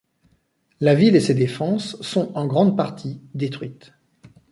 La 0.79 0.95
ville 0.95 1.15
et 1.15 1.19
ses 1.19 1.35
défenses 1.35 2.01
sont, 2.01 2.31
en 2.33 2.47
grande 2.47 2.75
partie, 2.75 3.21
détruites. 3.35 3.93